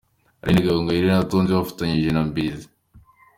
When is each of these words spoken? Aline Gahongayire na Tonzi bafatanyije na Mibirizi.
Aline 0.43 0.65
Gahongayire 0.65 1.07
na 1.09 1.27
Tonzi 1.29 1.51
bafatanyije 1.53 2.09
na 2.11 2.21
Mibirizi. 2.25 2.67